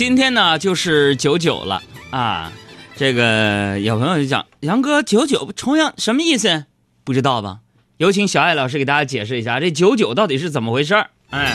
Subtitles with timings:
[0.00, 2.50] 今天呢就是九九了啊，
[2.96, 6.64] 这个有朋友就讲杨哥九九重阳什么意思？
[7.04, 7.58] 不知道吧？
[7.98, 11.10] 有请小艾老师给大家解释一下，这九九到底是怎么回事儿？
[11.28, 11.54] 哎，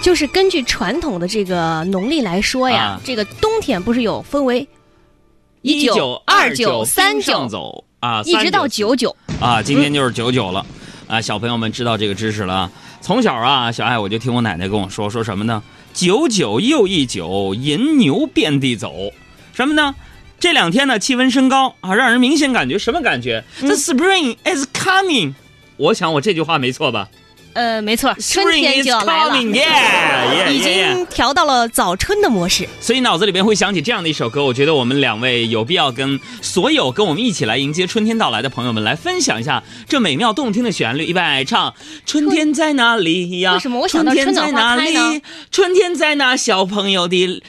[0.00, 4.68] 就是根据传统的这个农历来说呀，啊这个冬天不是有分为
[5.62, 9.16] 一九二九三上九，走啊，一直到九九。
[9.40, 10.64] 啊，今天就是九九了，
[11.06, 12.70] 啊，小朋友们知道这个知识了啊。
[13.00, 15.62] 从小啊，小爱我就听我奶奶跟我说，说什么呢？
[15.92, 19.12] 九九又一九，银牛遍地走。
[19.52, 19.94] 什么呢？
[20.40, 25.34] 这两天呢，气温升高啊，让人明显感觉什么感觉、嗯 t h e spring is coming。
[25.76, 27.08] 我想我这句话没错吧
[27.54, 29.40] 呃，没错，春天就要来了
[30.52, 32.68] 已经调到了早春的模式。
[32.80, 41.06] 所以脑子里边会想起这样的一首歌，我觉得我们两位有必要跟所有跟我们一起来迎接春天到来的朋友们来分享一下这美妙动听的旋律。
[41.06, 41.72] 预备唱，
[42.04, 43.54] 春天在哪里呀？
[43.54, 45.22] 为什么我想到春天在哪春暖花开里？
[45.50, 47.40] 春天在那小朋友的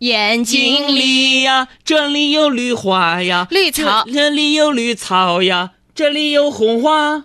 [0.00, 7.24] 眼睛里里呀，这里有绿花呀，绿草这这里有绿草呀，这里有红花。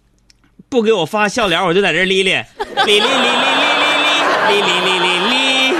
[0.71, 2.45] 不给我发笑脸，我就在这儿哩哩哩
[2.85, 3.09] 哩哩哩哩
[3.67, 3.91] 哩
[4.47, 5.75] 哩哩哩哩哩。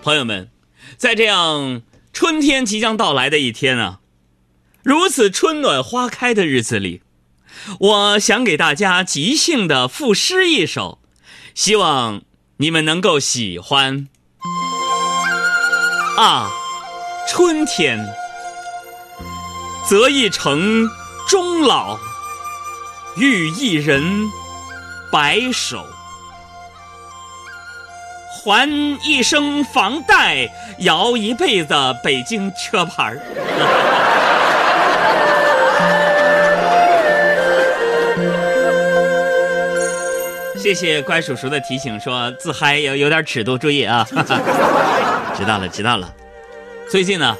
[0.00, 0.48] 朋友们，
[0.96, 3.98] 在这样春天即将到来的一天啊，
[4.84, 7.00] 如此春暖花开的日子里。
[7.78, 10.98] 我想给大家即兴的赋诗一首，
[11.54, 12.22] 希望
[12.58, 14.08] 你们能够喜欢。
[16.16, 16.50] 啊，
[17.28, 18.06] 春天，
[19.88, 20.88] 择一城
[21.28, 21.98] 终老，
[23.16, 24.30] 遇一人
[25.10, 25.84] 白首，
[28.30, 28.70] 还
[29.02, 30.48] 一生房贷，
[30.80, 31.74] 摇一辈子
[32.04, 34.03] 北京车牌儿。
[40.64, 44.02] 谢谢乖叔叔的提醒，说自嗨有有点尺度，注意啊！
[45.36, 46.10] 知道了，知道了。
[46.88, 47.36] 最近呢，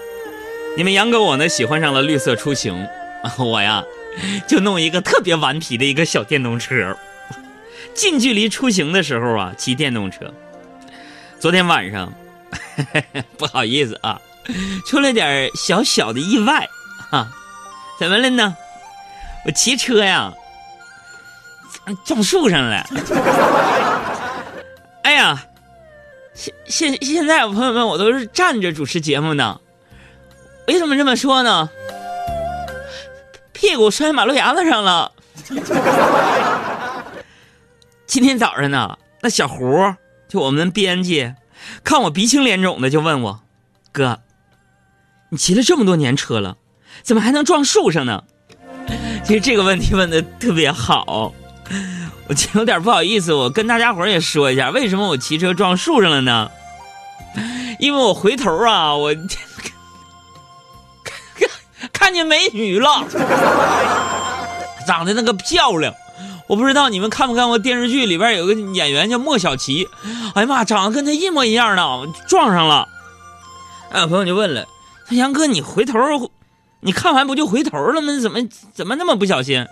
[0.77, 2.87] 你们杨哥我呢喜欢上了绿色出行，
[3.41, 3.83] 我呀
[4.47, 6.95] 就弄一个特别顽皮的一个小电动车，
[7.95, 10.31] 近距离出行的时候啊骑电动车。
[11.41, 12.13] 昨天晚上
[13.39, 14.21] 不好意思啊，
[14.87, 16.69] 出了点小小的意外
[17.09, 17.33] 啊，
[17.99, 18.55] 怎么了呢？
[19.47, 20.31] 我骑车呀。
[22.05, 22.87] 撞树上了。
[25.03, 25.45] 哎呀，
[26.35, 29.61] 现现现在朋友们，我都是站着主持节目呢。
[30.67, 31.69] 为什么这么说呢？
[33.53, 35.13] 屁股摔马路牙子上了。
[38.07, 39.95] 今天早上呢，那小胡
[40.29, 41.35] 就我们编辑，
[41.83, 43.41] 看我鼻青脸肿的，就问我
[43.93, 44.21] ：“哥，
[45.31, 46.57] 你骑了这么多年车了，
[47.03, 48.25] 怎么还能撞树上呢？”
[49.25, 51.33] 其实这个问题问的特别好。
[52.29, 56.51] 我有点不好意思，我跟大家伙也说一下，为什么我骑车撞树上了呢？
[57.79, 59.29] 因为我回头啊，我看
[61.93, 63.05] 看见美女了，
[64.87, 65.95] 长得那个漂亮。
[66.47, 69.89] 我不知道你们看没看过电视剧里边有个演员叫莫小琪，
[70.35, 72.87] 哎呀妈，长得跟她一模一样的，撞上了。
[73.91, 74.67] 哎，朋友就问了，
[75.09, 75.99] 说杨哥，你回头，
[76.81, 78.13] 你看完不就回头了吗？
[78.21, 78.41] 怎么
[78.75, 79.67] 怎么那么不小心？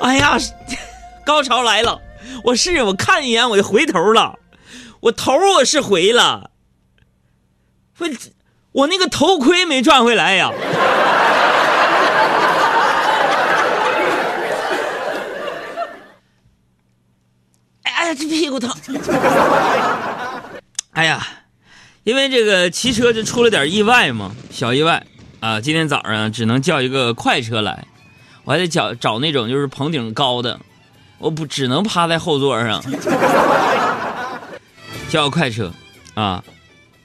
[0.00, 0.36] 哎呀，
[1.24, 2.00] 高潮来了！
[2.44, 4.38] 我是我看一眼我就回头了，
[5.00, 6.50] 我头我是回了，
[7.98, 8.08] 我
[8.72, 10.50] 我那个头盔没转回来呀。
[17.82, 18.74] 哎呀，这屁股疼！
[20.92, 21.26] 哎呀，
[22.04, 25.04] 因为这个骑车就出了点意外嘛，小意外
[25.40, 25.60] 啊！
[25.60, 27.84] 今天早上只能叫一个快车来。
[28.50, 30.58] 我还得找找那种就是棚顶高的，
[31.18, 32.82] 我不只能趴在后座上。
[35.08, 35.72] 叫快车
[36.14, 36.42] 啊！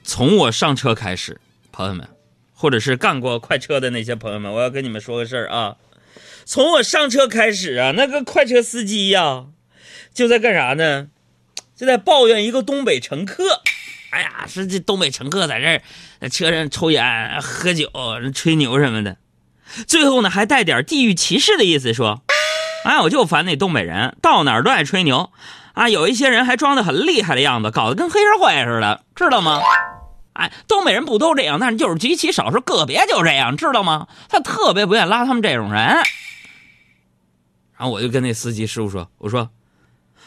[0.02, 1.40] 从我上车开始，
[1.70, 2.08] 朋友们，
[2.52, 5.76] 或者是干过快车的那些朋友们，我要跟你们说个事儿啊！
[6.44, 9.44] 从我上车开始啊，那个快车司机呀、
[10.12, 11.06] 就在干啥呢？
[11.76, 13.62] 就在抱怨一个东北乘客。
[14.10, 17.88] 哎呀，说这东北乘客在这儿车上抽烟、喝酒、
[18.34, 19.16] 吹牛什么的，
[19.86, 22.22] 最后呢还带点地域歧视的意思，说，
[22.84, 25.30] 哎，我就烦那东北人，到哪儿都爱吹牛，
[25.74, 29.60] 啊，有一些人还装的很厉害的样子，搞得跟黑社会似的，知道吗？
[30.34, 34.06] 哎，东北人不都这样，但是就是极其少数个别就这样，知道吗？
[34.28, 35.82] 他特别不愿意拉他们这种人。
[37.78, 39.50] 然后我就跟那司机师傅说：“我说，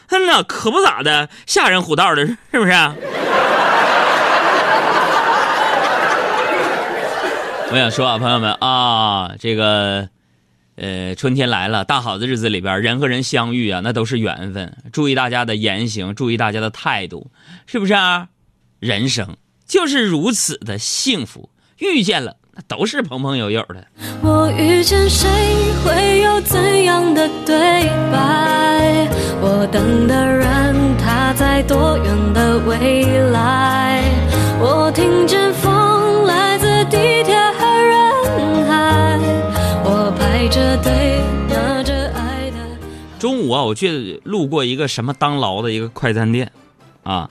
[0.10, 2.72] 那可不咋的，吓人唬道的，是不是？”
[7.72, 10.10] 我想说啊，朋友们啊，这个，
[10.76, 14.76] 呃，春天来了，大好的日子里边，人和人相遇啊，那都是缘分。
[14.92, 17.30] 注意大家的言行，注意大家的态度，
[17.68, 18.30] 是不是啊？
[18.80, 19.38] 人生。
[19.68, 23.86] 就是如此的幸福，遇见了那都是朋朋友友的。
[24.24, 25.30] 我遇见谁
[25.86, 27.56] 会有怎样的对
[28.12, 29.08] 白？
[29.42, 34.02] 我等的人他在多远的未来？
[34.60, 35.69] 我听见风
[43.20, 46.50] 中午啊，我去路过一个什么当劳的一个快餐店，
[47.04, 47.30] 啊，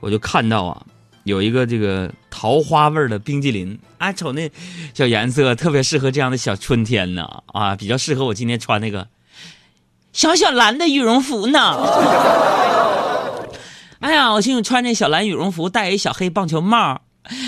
[0.00, 0.82] 我就看到啊。
[1.24, 4.50] 有一个这个桃花味的冰激凌，啊，瞅那
[4.92, 9.06] 小颜色，特别适合这样的小春天呢，啊，比较适合我今天穿那个
[10.12, 11.78] 小小蓝的羽绒服呢。
[14.00, 17.02] 哎呀，我寻思穿这小蓝羽绒服，戴一小黑棒球帽，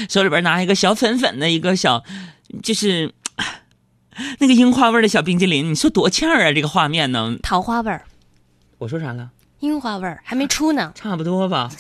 [0.09, 2.05] 手里边拿一个小粉粉的一个小，
[2.63, 3.13] 就是
[4.39, 6.53] 那个樱花味的小冰激凌，你说多呛啊！
[6.53, 7.37] 这个画面呢？
[7.43, 8.05] 桃花味儿，
[8.79, 9.31] 我说啥了？
[9.61, 11.71] 樱花味儿还没出呢，差不多吧。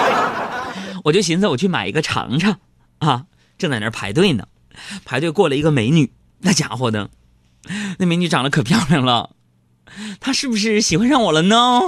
[1.04, 2.58] 我就寻思我去买一个尝尝，
[2.98, 3.24] 啊，
[3.58, 4.46] 正在那儿排队呢，
[5.04, 7.10] 排队过来一个美女，那家伙的，
[7.98, 9.30] 那美女长得可漂亮了，
[10.20, 11.80] 她是不是喜欢上我了呢？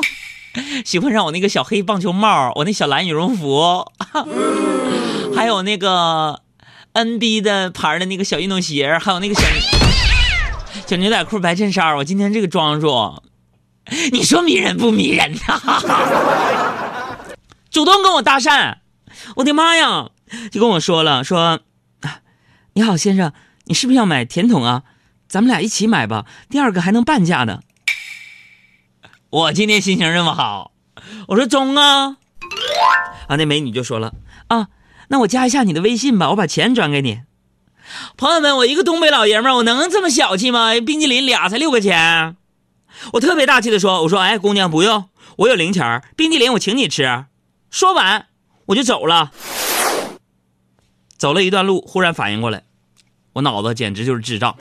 [0.85, 3.91] 喜欢上我那个小黑棒球帽，我那小蓝羽绒服，
[5.35, 6.43] 还有那个
[6.95, 9.43] NB 的牌的那个小运动鞋，还有那个小
[10.87, 13.21] 小牛仔裤、白衬衫，我今天这个装束，
[14.13, 15.61] 你说迷人不迷人呐？
[17.71, 18.77] 主动跟我搭讪。
[19.37, 20.11] 我的妈呀！
[20.51, 21.61] 就跟我说了，说，
[22.75, 23.33] 你好先生，
[23.65, 24.83] 你是不是要买甜筒啊？
[25.29, 27.61] 咱们俩一起买吧，第二个还能半价呢。
[29.31, 30.73] 我今天心情这么好，
[31.29, 32.19] 我说中啊！
[33.29, 34.15] 啊，那美女就说了，
[34.49, 34.69] 啊，
[35.15, 37.21] 那我加一下你的微信吧，我把钱转给你。
[38.17, 40.73] 朋友们，我一个东北老爷们儿，我能这么小气吗？
[40.85, 42.35] 冰淇淋俩才六块钱，
[43.13, 45.05] 我特别大气的说，我说，哎，姑娘不用，
[45.37, 47.27] 我有零钱，冰淇淋我请你吃。
[47.71, 48.27] 说完。
[48.67, 49.31] 我就走了，
[51.17, 52.65] 走了一段路，忽然反应过来，
[53.35, 54.57] 我脑子简直就是智障。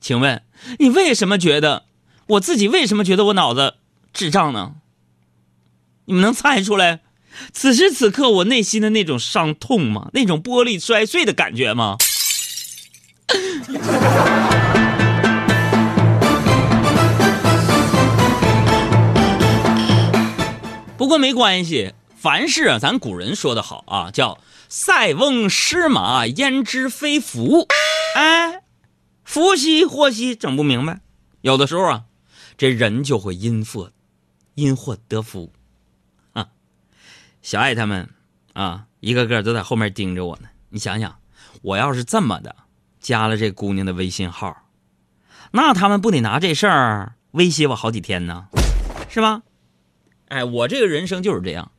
[0.00, 0.40] 请问
[0.78, 1.86] 你为什么觉得
[2.26, 3.74] 我自己为什么觉得我脑子
[4.14, 4.76] 智障呢？
[6.04, 7.00] 你们能猜出来？
[7.52, 10.08] 此时此刻我内心的那种伤痛吗？
[10.12, 11.96] 那种玻璃摔碎的感觉吗？
[20.96, 24.38] 不过没关系，凡事啊，咱古人说的好啊，叫
[24.70, 27.66] “塞翁失马，焉知非福”。
[28.14, 28.62] 哎，
[29.24, 31.00] 福兮祸兮，整不明白。
[31.40, 32.04] 有的时候啊，
[32.56, 33.90] 这人就会因祸，
[34.54, 35.52] 因祸得福。
[36.32, 36.48] 啊，
[37.42, 38.08] 小爱他们
[38.52, 40.48] 啊，一个个都在后面盯着我呢。
[40.70, 41.18] 你想想，
[41.62, 42.56] 我要是这么的
[43.00, 44.68] 加了这姑娘的微信号，
[45.52, 48.48] 那他们不得拿这事儿威胁我好几天呢？
[49.08, 49.42] 是吧？
[50.28, 51.70] 哎，我这个人生就是这样，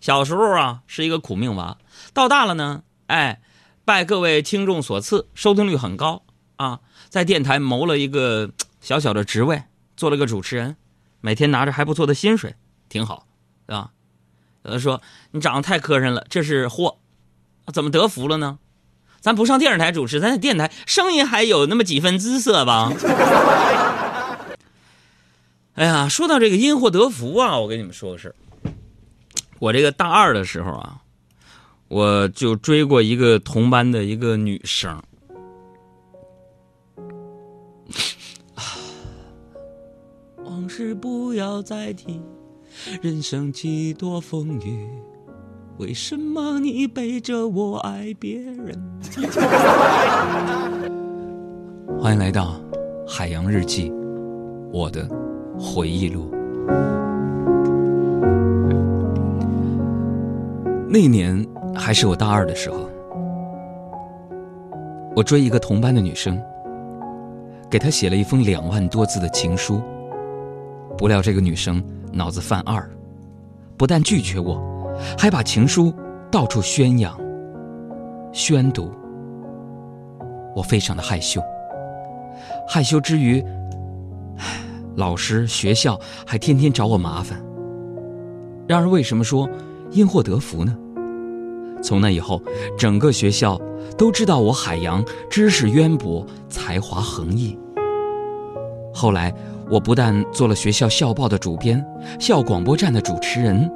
[0.00, 1.76] 小时候啊是一个苦命娃，
[2.14, 3.42] 到大了呢，哎，
[3.84, 6.22] 拜各位听众所赐，收听率很高
[6.56, 9.64] 啊，在电台谋了一个小小的职位，
[9.96, 10.76] 做了个主持人，
[11.20, 12.54] 每天拿着还不错的薪水，
[12.88, 13.26] 挺好，
[13.66, 13.90] 对吧？
[14.64, 16.98] 有的说你长得太磕碜了，这是祸，
[17.72, 18.58] 怎么得福了呢？
[19.20, 22.92] 咱不上电视台主持，咱在电台声音还有那么几分姿色吧？
[25.74, 28.34] 哎呀，说到这个因祸得福啊，我跟你们说个事儿。
[29.58, 30.98] 我这个大二的时候啊，
[31.88, 35.02] 我就追过一个同班的一个女生。
[40.68, 42.20] 是不要再提，
[43.02, 44.86] 人生几多风雨，
[45.78, 48.78] 为什么你背着我爱别人？
[51.98, 52.60] 欢迎来到
[53.08, 53.90] 海洋日记，
[54.72, 55.08] 我的。
[55.60, 56.30] 回忆录。
[60.88, 61.44] 那年
[61.74, 62.88] 还是我大二的时候，
[65.16, 66.40] 我追一个同班的女生，
[67.68, 69.82] 给她写了一封两万多字的情书，
[70.98, 71.80] 不料这个女生
[72.12, 72.90] 脑子犯二，
[73.76, 74.60] 不但拒绝我，
[75.16, 75.94] 还把情书
[76.28, 77.16] 到处宣扬、
[78.32, 78.90] 宣读。
[80.56, 81.40] 我非常的害羞，
[82.68, 83.42] 害羞之余，
[84.96, 87.40] 老师、学校还天天找我麻烦。
[88.66, 89.48] 然而，为什么说
[89.92, 90.76] 因祸得福呢？
[91.80, 92.42] 从那以后，
[92.76, 93.56] 整个学校
[93.96, 97.56] 都知道我海洋知识渊博、才华横溢。
[98.92, 99.32] 后来，
[99.70, 101.84] 我不但做了学校校报的主编、
[102.18, 103.70] 校广播站的主持人，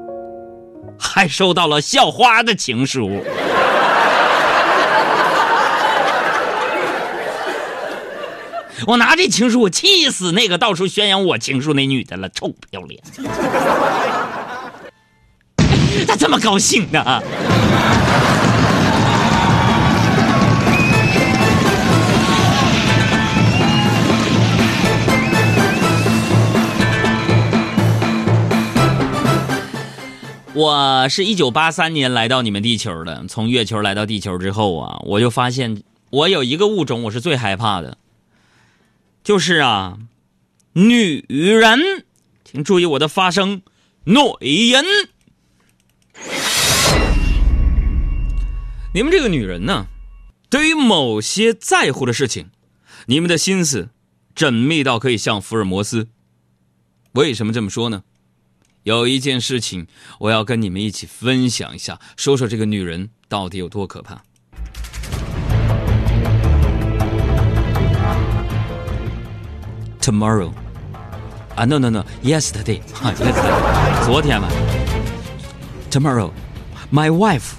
[0.98, 3.08] 还收到了校花的情书。
[8.86, 12.98] 我拿这情书，我气死那个到处宣扬我情书那女的了，臭不要脸！
[16.06, 17.22] 咋这么高兴呢？
[30.54, 37.96] 我是一九八三年来到你们地球的，从月球来到地球之后啊，我就发现我有一个物种我是最害怕的，
[39.24, 39.96] 就是啊，
[40.74, 42.04] 女人，
[42.44, 43.62] 请注意我的发声，
[44.04, 44.84] 女人。
[48.94, 49.86] 你们这个女人呢，
[50.50, 52.50] 对于某些在乎的事情，
[53.06, 53.88] 你们的心思
[54.36, 56.08] 缜密到可以像福尔摩斯。
[57.12, 58.02] 为什么这么说呢？
[58.84, 59.86] 有一件事情
[60.18, 64.20] 我要跟你们一起分享一下，说说这个女人到底有多可怕。
[70.00, 70.52] Tomorrow，
[71.54, 74.48] 啊，no no no，yesterday，yesterday，昨天嘛。
[75.88, 77.52] Tomorrow，my wife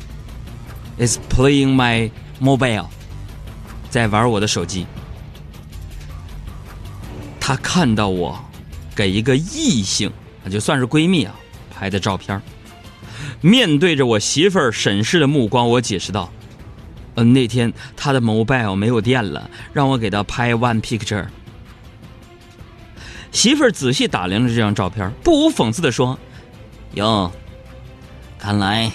[0.98, 2.12] is playing my
[2.42, 2.88] mobile，
[3.90, 4.86] 在玩我的手机。
[7.40, 8.38] 她看到我
[8.94, 10.12] 给一个异性。
[10.44, 11.34] 那就算是闺蜜啊，
[11.74, 12.42] 拍的照片
[13.42, 16.32] 面对着我媳妇儿审视的目光，我解释道
[17.16, 21.26] ：“嗯，那天她的 mobile 没有电了，让我给她拍 one picture。”
[23.32, 26.18] 媳妇儿仔细打量着这张照片，不无讽刺的说
[26.94, 27.32] ：“哟，
[28.38, 28.92] 看来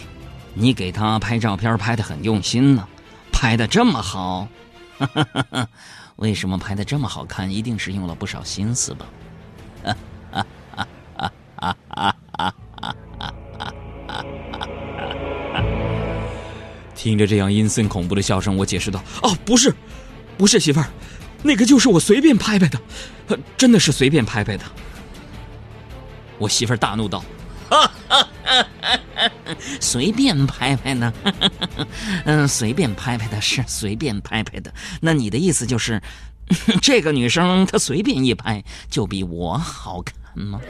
[0.55, 2.87] 你给她拍照片拍的很用心呢，
[3.33, 4.49] 拍的这么好。
[6.17, 7.51] 为什么拍的这么好看？
[7.51, 9.07] 一定是用了不少心思吧？”
[17.09, 19.75] 听着这样阴森恐怖的笑声，我解释道：“哦，不是，
[20.37, 20.87] 不是媳妇儿，
[21.43, 22.79] 那个就是我随便拍拍的，
[23.57, 24.65] 真的是随便拍拍的。”
[26.37, 27.25] 我媳妇儿大怒道
[29.81, 31.11] ：“随便拍拍呢？
[32.27, 34.71] 嗯，随便拍拍的是随便拍拍的。
[35.01, 36.03] 那你的意思就是，
[36.83, 40.61] 这个女生她随便一拍就比我好看吗？”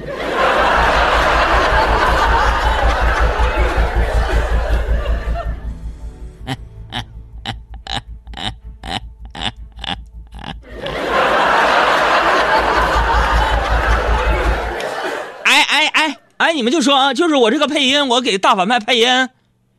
[16.58, 19.28] 你们就说啊，就是我这个配音，我给大反派配音，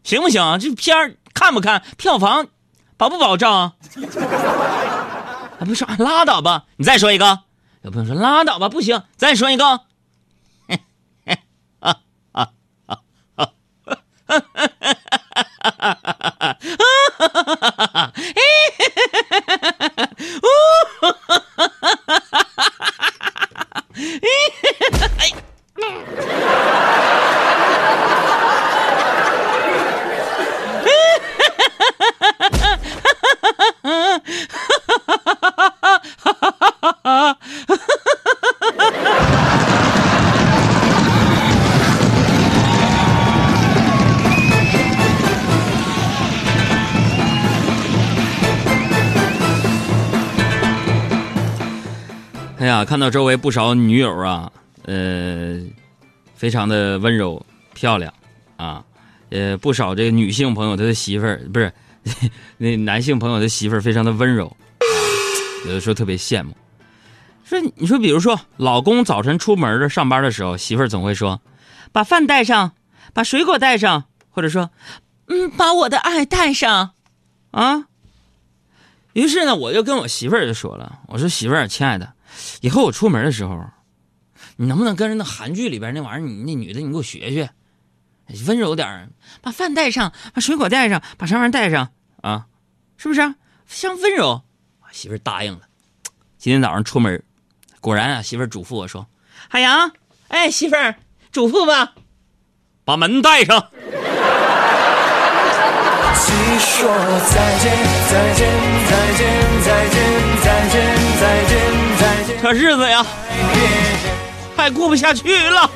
[0.02, 0.58] 行不行？
[0.60, 1.84] 这片儿看不看？
[1.98, 2.48] 票房
[2.96, 3.52] 保不保证？
[3.52, 3.74] 啊，
[5.66, 6.64] 不说拉倒吧！
[6.78, 7.40] 你再说一个。
[7.82, 9.82] 有朋友说拉倒吧，不行，再说一个。
[10.70, 10.80] 哎
[11.26, 11.38] 呀，
[52.90, 54.52] 看到周围不少女友啊，
[54.86, 55.62] 呃，
[56.34, 58.12] 非常的温柔漂亮
[58.58, 58.84] 啊，
[59.30, 61.72] 呃，不少这个女性朋友她的媳妇儿不是
[62.58, 64.52] 那男性朋友的媳妇儿非常的温柔，
[65.68, 66.58] 有的时候特别羡慕。
[67.44, 71.40] 说你说，比如说老公早晨出门的上班的时候，媳妇儿总会说
[71.94, 72.72] ：“把饭带上，
[73.14, 74.72] 把水果带上，或者说，
[75.28, 76.94] 嗯，把我的爱带上。”
[77.52, 77.86] 啊。
[79.14, 82.14] 于是呢，我就跟我媳妇儿就说了，我说媳妇儿，亲爱的。
[82.62, 83.64] 以后我出门的时候，
[84.58, 87.50] 你能不能跟着那韩剧里边那玩意儿，你那女的你给我学学，
[88.48, 89.10] 温柔点儿，
[89.42, 92.48] 把饭带上，把水果带上，把啥玩意儿带上啊？
[92.98, 93.36] 是不是、啊？
[93.68, 94.44] 像温柔。
[94.82, 95.62] 我媳妇答应了。
[96.38, 97.24] 今天早上出门，
[97.80, 99.08] 果然啊，媳妇嘱咐我说
[99.50, 99.92] ：“海洋，
[100.30, 100.96] 哎，媳妇儿，
[101.32, 101.94] 嘱咐吧，
[102.84, 103.70] 把门带上。
[106.60, 106.88] ”说
[107.30, 107.72] 再见，
[108.10, 108.40] 再见，
[108.90, 109.22] 再见，
[109.64, 110.39] 再见。
[112.42, 113.06] 这日子呀
[114.56, 115.70] 快过不下去了。